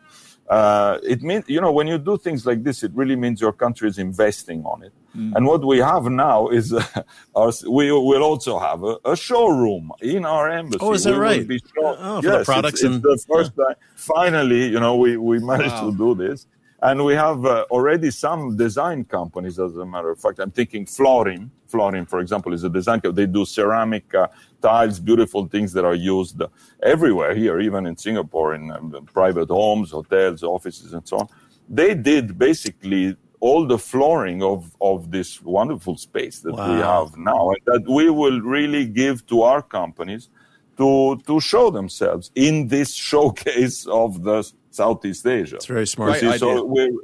Uh, 0.50 1.00
it 1.04 1.22
means 1.22 1.46
you 1.48 1.62
know 1.62 1.72
when 1.72 1.88
you 1.88 1.98
do 1.98 2.18
things 2.18 2.46
like 2.46 2.64
this, 2.64 2.84
it 2.84 2.92
really 2.94 3.16
means 3.16 3.42
your 3.42 3.54
country 3.54 3.90
is 3.90 3.98
investing 3.98 4.64
on 4.66 4.84
it. 4.84 4.94
Mm. 5.16 5.36
And 5.36 5.46
what 5.46 5.64
we 5.64 5.78
have 5.78 6.06
now 6.06 6.48
is 6.48 6.74
uh, 6.74 6.84
our, 7.36 7.52
we 7.70 7.92
will 7.92 8.24
also 8.24 8.58
have 8.58 8.84
a, 8.84 8.98
a, 9.06 9.16
showroom 9.16 9.92
in 10.02 10.26
our 10.26 10.50
embassy. 10.50 10.80
Oh, 10.82 10.94
is 10.94 11.04
that 11.04 11.14
we 11.14 11.20
right? 11.20 11.48
Show- 11.48 11.98
oh, 12.00 12.22
for 12.22 12.28
yes, 12.28 12.40
the 12.40 12.46
products 12.46 12.74
it's, 12.74 12.84
and 12.84 13.06
it's 13.06 13.26
the 13.26 13.34
first 13.34 13.52
yeah. 13.58 13.66
time. 13.66 13.76
Finally, 13.96 14.68
you 14.70 14.80
know, 14.80 14.96
we, 14.96 15.18
we 15.18 15.40
managed 15.40 15.76
wow. 15.76 15.92
to 15.92 15.98
do 15.98 16.16
this. 16.16 16.48
And 16.82 17.06
we 17.06 17.14
have 17.14 17.46
uh, 17.46 17.66
already 17.72 18.12
some 18.12 18.58
design 18.58 19.06
companies, 19.06 19.58
as 19.58 19.78
a 19.78 19.86
matter 19.86 20.10
of 20.10 20.20
fact. 20.20 20.40
I'm 20.40 20.52
thinking 20.52 20.86
Florim. 20.86 21.50
Florim, 21.72 22.10
for 22.10 22.20
example, 22.20 22.52
is 22.54 22.66
a 22.66 22.70
design 22.70 23.00
company. 23.00 23.26
They 23.26 23.32
do 23.32 23.46
ceramic 23.46 24.14
uh, 24.14 24.28
tiles, 24.62 25.00
beautiful 25.00 25.48
things 25.48 25.72
that 25.74 25.86
are 25.86 25.96
used 25.96 26.42
everywhere 26.82 27.34
here, 27.36 27.62
even 27.62 27.86
in 27.86 27.96
Singapore, 27.96 28.56
in 28.56 28.70
um, 28.70 29.08
private 29.14 29.48
homes, 29.48 29.92
hotels, 29.92 30.44
offices, 30.44 30.92
and 30.92 31.08
so 31.08 31.20
on. 31.20 31.28
They 31.70 31.96
did 31.96 32.38
basically 32.38 33.16
all 33.44 33.68
the 33.68 33.78
flooring 33.78 34.42
of, 34.42 34.60
of 34.80 35.12
this 35.12 35.42
wonderful 35.42 35.98
space 35.98 36.40
that 36.40 36.54
wow. 36.54 36.70
we 36.70 36.76
have 36.80 37.18
now 37.18 37.50
and 37.50 37.60
that 37.66 37.84
we 37.98 38.10
will 38.10 38.40
really 38.40 38.86
give 38.86 39.18
to 39.28 39.42
our 39.42 39.62
companies 39.62 40.30
to 40.78 41.18
to 41.28 41.42
show 41.52 41.66
themselves 41.80 42.32
in 42.36 42.54
this 42.76 42.94
showcase 43.12 43.86
of 44.02 44.24
the 44.24 44.40
Southeast 44.72 45.28
Asia. 45.28 45.58
It's 45.58 45.66
very 45.78 45.90
smart. 45.96 46.20
See, 46.20 46.38
so 46.38 46.64
we're 46.64 46.96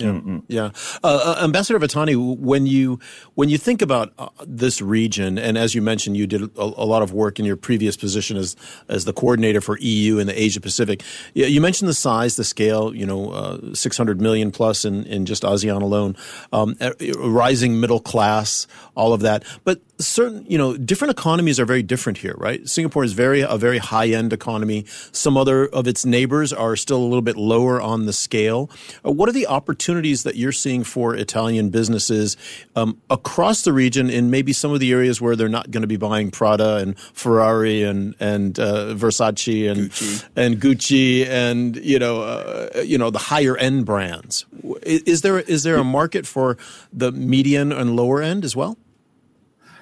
yeah, 0.00 0.12
mm-hmm. 0.12 0.38
yeah. 0.48 0.70
Uh, 1.02 1.36
uh, 1.38 1.44
Ambassador 1.44 1.78
Vattani, 1.78 2.38
when 2.38 2.66
you 2.66 2.98
when 3.34 3.48
you 3.48 3.58
think 3.58 3.82
about 3.82 4.12
uh, 4.18 4.28
this 4.46 4.80
region, 4.80 5.38
and 5.38 5.58
as 5.58 5.74
you 5.74 5.82
mentioned, 5.82 6.16
you 6.16 6.26
did 6.26 6.42
a, 6.42 6.48
a, 6.56 6.86
lot 6.86 7.02
of 7.02 7.12
work 7.12 7.38
in 7.38 7.44
your 7.44 7.56
previous 7.56 7.96
position 7.96 8.36
as 8.36 8.56
as 8.88 9.04
the 9.04 9.12
coordinator 9.12 9.60
for 9.60 9.78
EU 9.78 10.18
in 10.18 10.26
the 10.26 10.40
Asia 10.40 10.60
Pacific. 10.60 11.02
You, 11.34 11.46
you 11.46 11.60
mentioned 11.60 11.88
the 11.88 11.94
size, 11.94 12.36
the 12.36 12.44
scale. 12.44 12.94
You 12.94 13.06
know, 13.06 13.30
uh, 13.30 13.74
six 13.74 13.96
hundred 13.96 14.20
million 14.20 14.50
plus 14.50 14.84
in 14.84 15.04
in 15.06 15.26
just 15.26 15.42
ASEAN 15.42 15.82
alone, 15.82 16.16
um, 16.52 16.76
rising 17.18 17.80
middle 17.80 18.00
class, 18.00 18.66
all 18.94 19.12
of 19.12 19.20
that. 19.20 19.44
But 19.64 19.80
certain, 20.00 20.44
you 20.48 20.58
know, 20.58 20.76
different 20.76 21.10
economies 21.10 21.60
are 21.60 21.64
very 21.64 21.82
different 21.82 22.18
here, 22.18 22.34
right? 22.38 22.68
Singapore 22.68 23.04
is 23.04 23.12
very 23.12 23.40
a 23.40 23.56
very 23.56 23.78
high 23.78 24.08
end 24.08 24.32
economy. 24.32 24.84
Some 25.12 25.36
other 25.36 25.66
of 25.66 25.86
its 25.86 26.04
neighbors 26.04 26.52
are 26.52 26.76
still 26.76 26.98
a 26.98 27.04
little 27.04 27.22
bit 27.22 27.36
lower 27.36 27.80
on 27.80 28.06
the 28.06 28.12
scale. 28.12 28.70
Uh, 29.04 29.10
what 29.10 29.28
are 29.28 29.32
the 29.32 29.46
opportunities 29.46 30.22
that 30.22 30.36
you're 30.36 30.52
seeing 30.52 30.84
for 30.84 31.14
Italian 31.14 31.70
businesses 31.70 32.36
um, 32.76 33.00
across 33.10 33.62
the 33.62 33.72
region 33.72 34.10
in 34.10 34.30
maybe 34.30 34.52
some 34.52 34.72
of 34.72 34.80
the 34.80 34.92
areas 34.92 35.20
where 35.20 35.36
they're 35.36 35.48
not 35.48 35.70
going 35.70 35.82
to 35.82 35.88
be 35.88 35.96
buying 35.96 36.30
Prada 36.30 36.76
and 36.76 36.98
Ferrari 36.98 37.82
and 37.82 38.14
and 38.20 38.58
uh, 38.58 38.94
Versace 38.94 39.70
and 39.70 39.90
Gucci. 39.90 40.28
and 40.36 40.60
Gucci 40.60 41.26
and 41.26 41.76
you 41.76 41.98
know 41.98 42.22
uh, 42.22 42.82
you 42.84 42.98
know 42.98 43.10
the 43.10 43.18
higher 43.18 43.56
end 43.56 43.86
brands? 43.86 44.46
Is, 44.82 45.02
is 45.02 45.22
there 45.22 45.40
is 45.40 45.62
there 45.62 45.76
a 45.76 45.84
market 45.84 46.26
for 46.26 46.56
the 46.92 47.12
median 47.12 47.72
and 47.72 47.96
lower 47.96 48.22
end 48.22 48.44
as 48.44 48.56
well? 48.56 48.76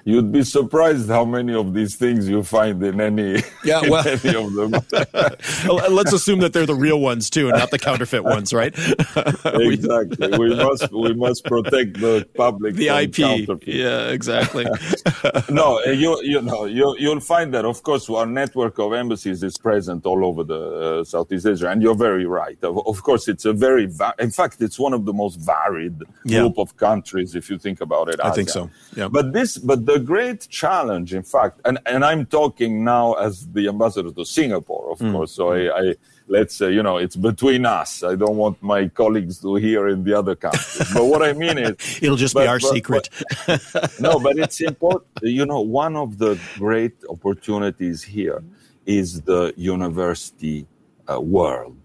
You'd 0.09 0.31
be 0.31 0.43
surprised 0.43 1.07
how 1.07 1.23
many 1.23 1.53
of 1.53 1.73
these 1.73 1.95
things 1.95 2.27
you 2.27 2.41
find 2.43 2.81
in 2.83 2.99
any, 2.99 3.43
yeah, 3.63 3.81
well, 3.81 4.07
any 4.07 4.35
of 4.35 4.53
them. 4.53 4.71
let's 5.93 6.13
assume 6.13 6.39
that 6.39 6.51
they're 6.53 6.65
the 6.65 6.75
real 6.75 6.99
ones 6.99 7.29
too, 7.29 7.49
not 7.49 7.69
the 7.69 7.77
counterfeit 7.77 8.23
ones, 8.23 8.51
right? 8.51 8.73
exactly. 9.45 10.37
we 10.37 10.55
must 10.55 10.91
we 10.91 11.13
must 11.13 11.45
protect 11.45 11.99
the 11.99 12.27
public. 12.35 12.75
The 12.75 12.89
IP. 12.89 13.67
Yeah, 13.67 14.09
exactly. 14.09 14.65
no, 15.49 15.79
you 15.83 16.19
you 16.23 16.41
know 16.41 16.65
you 16.65 16.95
you'll 16.97 17.19
find 17.19 17.53
that 17.53 17.65
of 17.65 17.83
course 17.83 18.09
our 18.09 18.25
network 18.25 18.79
of 18.79 18.93
embassies 18.93 19.43
is 19.43 19.57
present 19.57 20.05
all 20.05 20.25
over 20.25 20.43
the 20.43 20.61
uh, 20.61 21.03
Southeast 21.03 21.45
Asia, 21.45 21.69
and 21.69 21.81
you're 21.81 21.95
very 21.95 22.25
right. 22.25 22.57
Of, 22.63 22.79
of 22.87 23.03
course, 23.03 23.27
it's 23.27 23.45
a 23.45 23.53
very 23.53 23.85
va- 23.85 24.15
in 24.17 24.31
fact 24.31 24.61
it's 24.61 24.79
one 24.79 24.93
of 24.93 25.05
the 25.05 25.13
most 25.13 25.35
varied 25.35 26.01
yeah. 26.25 26.39
group 26.39 26.57
of 26.57 26.75
countries 26.77 27.35
if 27.35 27.49
you 27.49 27.59
think 27.59 27.81
about 27.81 28.09
it. 28.09 28.19
I 28.23 28.31
think 28.31 28.49
so. 28.49 28.69
Yeah. 28.95 29.07
But 29.07 29.33
this, 29.33 29.57
but 29.57 29.85
the 29.85 29.98
great 29.99 30.47
challenge, 30.49 31.13
in 31.13 31.23
fact, 31.23 31.61
and, 31.65 31.79
and 31.85 32.03
I'm 32.03 32.25
talking 32.25 32.83
now 32.83 33.13
as 33.13 33.47
the 33.47 33.67
ambassador 33.67 34.11
to 34.11 34.25
Singapore, 34.25 34.91
of 34.91 34.99
mm. 34.99 35.11
course. 35.11 35.31
So 35.31 35.53
I, 35.53 35.79
I 35.79 35.95
let's 36.29 36.55
say, 36.55 36.71
you 36.71 36.83
know, 36.83 36.97
it's 36.97 37.15
between 37.15 37.65
us. 37.65 38.03
I 38.03 38.15
don't 38.15 38.37
want 38.37 38.61
my 38.61 38.87
colleagues 38.87 39.39
to 39.39 39.55
hear 39.55 39.87
in 39.87 40.03
the 40.03 40.13
other 40.17 40.35
countries. 40.35 40.91
But 40.93 41.05
what 41.05 41.21
I 41.23 41.33
mean 41.33 41.57
is, 41.57 41.75
it'll 42.01 42.15
just 42.15 42.33
but, 42.33 42.43
be 42.43 42.47
our 42.47 42.59
but, 42.59 42.73
secret. 42.73 43.09
But, 43.47 43.99
no, 43.99 44.19
but 44.19 44.37
it's 44.37 44.61
important. 44.61 45.09
You 45.21 45.45
know, 45.45 45.61
one 45.61 45.95
of 45.95 46.17
the 46.17 46.39
great 46.57 46.95
opportunities 47.09 48.03
here 48.03 48.43
is 48.85 49.21
the 49.21 49.53
university 49.57 50.67
uh, 51.11 51.19
world. 51.19 51.77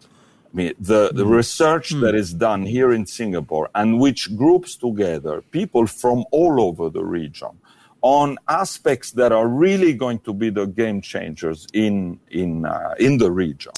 I 0.53 0.57
mean, 0.57 0.73
the, 0.79 1.11
the 1.13 1.25
mm. 1.25 1.37
research 1.37 1.91
mm. 1.91 2.01
that 2.03 2.15
is 2.15 2.33
done 2.33 2.63
here 2.63 2.93
in 2.93 3.07
Singapore 3.07 3.71
and 3.75 3.99
which 3.99 4.37
groups 4.37 4.77
together 4.77 5.43
people 5.51 5.87
from 5.87 6.25
all 6.31 6.61
over 6.61 6.89
the 6.91 7.05
region 7.05 7.59
on 8.05 8.37
aspects 8.49 9.13
that 9.13 9.33
are 9.33 9.49
really 9.49 9.95
going 9.95 10.19
to 10.19 10.35
be 10.35 10.51
the 10.51 10.67
game 10.67 11.01
changers 11.01 11.67
in 11.73 12.21
in 12.31 12.67
uh, 12.67 12.95
in 12.99 13.17
the 13.17 13.31
region 13.33 13.73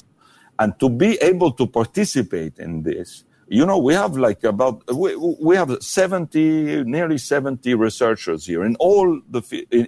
and 0.59 0.77
to 0.81 0.89
be 0.89 1.17
able 1.21 1.49
to 1.49 1.65
participate 1.65 2.59
in 2.59 2.83
this 2.83 3.23
you 3.47 3.65
know 3.65 3.77
we 3.77 3.93
have 3.93 4.17
like 4.17 4.43
about 4.43 4.83
we, 4.93 5.15
we 5.15 5.55
have 5.55 5.81
70 5.81 6.83
nearly 6.83 7.17
70 7.17 7.73
researchers 7.75 8.45
here 8.45 8.65
in 8.65 8.75
all 8.81 9.21
the 9.29 9.41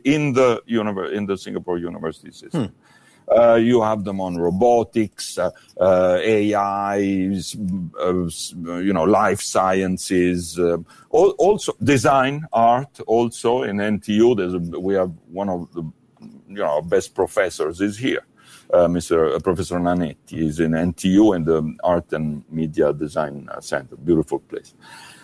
in, 0.05 0.31
the 0.31 0.63
univer- 0.69 1.11
in 1.11 1.25
the 1.25 1.37
singapore 1.37 1.77
university 1.77 2.31
system 2.31 2.67
hmm. 2.67 2.73
Uh, 3.29 3.55
you 3.55 3.81
have 3.81 4.03
them 4.03 4.19
on 4.19 4.37
robotics, 4.37 5.37
uh, 5.37 5.51
uh, 5.79 6.17
AI, 6.21 6.97
you 6.97 8.93
know, 8.93 9.03
life 9.03 9.41
sciences, 9.41 10.59
also 11.09 11.73
design, 11.83 12.45
art. 12.51 12.99
Also 13.05 13.63
in 13.63 13.77
NTU, 13.77 14.73
a, 14.73 14.79
we 14.79 14.95
have 14.95 15.11
one 15.31 15.49
of 15.49 15.71
the 15.73 15.83
you 16.47 16.55
know 16.55 16.81
best 16.81 17.13
professors 17.13 17.81
is 17.81 17.97
here. 17.97 18.25
Uh, 18.71 18.87
Mr. 18.87 19.35
Uh, 19.35 19.39
Professor 19.39 19.79
Nanetti 19.79 20.33
is 20.33 20.59
in 20.59 20.71
NTU 20.71 21.35
in 21.35 21.43
the 21.43 21.75
Art 21.83 22.13
and 22.13 22.43
Media 22.51 22.93
Design 22.93 23.47
Center. 23.61 23.95
Beautiful 23.95 24.39
place. 24.39 24.75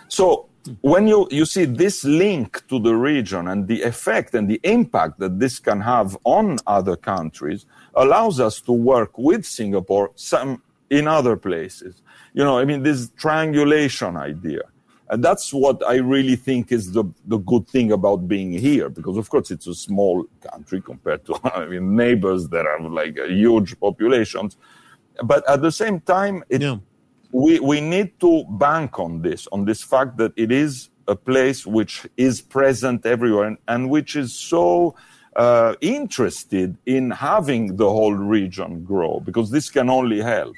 So 0.08 0.48
when 0.80 1.06
you, 1.06 1.28
you 1.30 1.44
see 1.44 1.64
this 1.64 2.04
link 2.04 2.66
to 2.68 2.78
the 2.78 2.94
region 2.94 3.48
and 3.48 3.66
the 3.66 3.82
effect 3.82 4.34
and 4.34 4.48
the 4.48 4.60
impact 4.64 5.18
that 5.18 5.38
this 5.38 5.58
can 5.58 5.80
have 5.80 6.16
on 6.24 6.58
other 6.66 6.96
countries 6.96 7.66
allows 7.94 8.40
us 8.40 8.60
to 8.62 8.72
work 8.72 9.16
with 9.18 9.44
Singapore 9.44 10.10
some 10.14 10.62
in 10.90 11.08
other 11.08 11.36
places. 11.36 12.02
You 12.32 12.44
know, 12.44 12.58
I 12.58 12.64
mean, 12.64 12.82
this 12.82 13.10
triangulation 13.16 14.16
idea. 14.16 14.62
And 15.08 15.22
that's 15.22 15.52
what 15.52 15.86
I 15.86 15.96
really 15.96 16.36
think 16.36 16.72
is 16.72 16.92
the, 16.92 17.04
the 17.26 17.38
good 17.38 17.68
thing 17.68 17.92
about 17.92 18.26
being 18.26 18.52
here, 18.52 18.88
because 18.88 19.16
of 19.16 19.30
course 19.30 19.50
it's 19.52 19.68
a 19.68 19.74
small 19.74 20.24
country 20.50 20.80
compared 20.80 21.24
to 21.26 21.38
I 21.54 21.66
mean, 21.66 21.94
neighbors 21.94 22.48
that 22.48 22.66
have 22.66 22.90
like 22.90 23.16
huge 23.16 23.78
populations. 23.78 24.56
But 25.22 25.48
at 25.48 25.62
the 25.62 25.72
same 25.72 26.00
time, 26.00 26.44
it, 26.48 26.62
yeah 26.62 26.76
we, 27.36 27.60
we 27.60 27.82
need 27.82 28.18
to 28.18 28.44
bank 28.48 28.98
on 28.98 29.20
this, 29.20 29.46
on 29.52 29.66
this 29.66 29.82
fact 29.82 30.16
that 30.16 30.32
it 30.36 30.50
is 30.50 30.88
a 31.06 31.14
place 31.14 31.66
which 31.66 32.06
is 32.16 32.40
present 32.40 33.04
everywhere 33.04 33.44
and, 33.44 33.58
and 33.68 33.90
which 33.90 34.16
is 34.16 34.34
so 34.34 34.94
uh, 35.36 35.74
interested 35.82 36.78
in 36.86 37.10
having 37.10 37.76
the 37.76 37.90
whole 37.90 38.14
region 38.14 38.82
grow 38.84 39.20
because 39.20 39.50
this 39.50 39.68
can 39.68 39.90
only 39.90 40.22
help. 40.22 40.54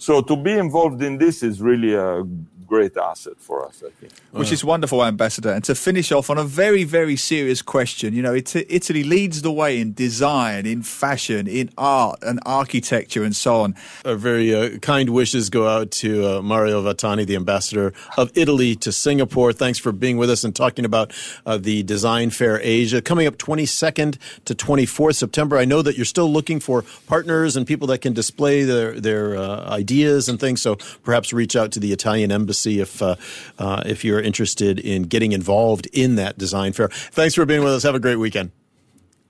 So 0.00 0.22
to 0.22 0.34
be 0.34 0.52
involved 0.52 1.02
in 1.02 1.18
this 1.18 1.42
is 1.42 1.60
really 1.60 1.92
a 1.92 2.24
great 2.70 2.96
asset 2.96 3.34
for 3.38 3.66
us, 3.66 3.82
I 3.84 3.90
think. 3.90 4.12
Which 4.30 4.52
is 4.52 4.64
wonderful, 4.64 5.04
Ambassador. 5.04 5.50
And 5.50 5.64
to 5.64 5.74
finish 5.74 6.12
off 6.12 6.30
on 6.30 6.38
a 6.38 6.44
very, 6.44 6.84
very 6.84 7.16
serious 7.16 7.62
question, 7.62 8.14
you 8.14 8.22
know, 8.22 8.32
Italy 8.32 9.02
leads 9.02 9.42
the 9.42 9.50
way 9.50 9.80
in 9.80 9.92
design, 9.92 10.66
in 10.66 10.84
fashion, 10.84 11.48
in 11.48 11.70
art 11.76 12.20
and 12.22 12.38
architecture 12.46 13.24
and 13.24 13.34
so 13.34 13.62
on. 13.62 13.74
Our 14.04 14.14
very 14.14 14.54
uh, 14.54 14.78
kind 14.78 15.10
wishes 15.10 15.50
go 15.50 15.66
out 15.66 15.90
to 16.02 16.10
uh, 16.24 16.42
Mario 16.42 16.80
Vattani, 16.80 17.26
the 17.26 17.34
ambassador 17.34 17.92
of 18.16 18.30
Italy 18.36 18.76
to 18.76 18.92
Singapore. 18.92 19.52
Thanks 19.52 19.80
for 19.80 19.90
being 19.90 20.16
with 20.16 20.30
us 20.30 20.44
and 20.44 20.54
talking 20.54 20.84
about 20.84 21.12
uh, 21.44 21.58
the 21.58 21.82
Design 21.82 22.30
Fair 22.30 22.60
Asia 22.62 23.02
coming 23.02 23.26
up 23.26 23.36
22nd 23.36 24.16
to 24.44 24.54
24th 24.54 25.16
September. 25.16 25.58
I 25.58 25.64
know 25.64 25.82
that 25.82 25.96
you're 25.96 26.04
still 26.04 26.30
looking 26.30 26.60
for 26.60 26.84
partners 27.08 27.56
and 27.56 27.66
people 27.66 27.88
that 27.88 27.98
can 27.98 28.12
display 28.12 28.62
their, 28.62 29.00
their 29.00 29.36
uh, 29.36 29.76
ideas 29.90 30.28
and 30.28 30.38
things. 30.38 30.62
So 30.62 30.76
perhaps 31.02 31.32
reach 31.32 31.56
out 31.56 31.72
to 31.72 31.80
the 31.80 31.92
Italian 31.92 32.30
embassy 32.30 32.78
if 32.80 33.02
uh, 33.02 33.16
uh, 33.58 33.82
if 33.86 34.04
you're 34.04 34.20
interested 34.20 34.78
in 34.78 35.02
getting 35.04 35.32
involved 35.32 35.86
in 35.92 36.14
that 36.16 36.36
design 36.38 36.72
fair. 36.72 36.88
Thanks 36.88 37.34
for 37.34 37.44
being 37.44 37.64
with 37.64 37.72
us. 37.72 37.82
Have 37.82 37.96
a 37.96 38.00
great 38.00 38.16
weekend. 38.16 38.52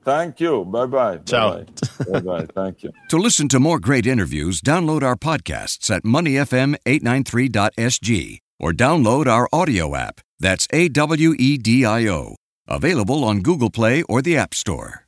Thank 0.02 0.40
you. 0.40 0.64
Bye 0.64 0.86
bye. 0.86 1.18
Ciao. 1.18 1.62
Bye 2.10 2.20
bye. 2.20 2.46
Thank 2.54 2.82
you. 2.82 2.90
To 3.10 3.18
listen 3.18 3.48
to 3.48 3.60
more 3.60 3.78
great 3.80 4.06
interviews, 4.06 4.60
download 4.60 5.02
our 5.02 5.16
podcasts 5.16 5.90
at 5.90 6.04
moneyfm893.sg 6.04 8.38
or 8.58 8.72
download 8.72 9.26
our 9.26 9.48
audio 9.52 9.94
app. 9.96 10.20
That's 10.38 10.68
A 10.72 10.88
W 10.88 11.34
E 11.38 11.58
D 11.58 11.84
I 11.84 12.06
O. 12.08 12.36
Available 12.68 13.24
on 13.24 13.40
Google 13.42 13.70
Play 13.70 14.02
or 14.04 14.22
the 14.22 14.36
App 14.36 14.54
Store. 14.54 15.06